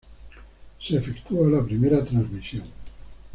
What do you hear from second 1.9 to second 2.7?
transmisión.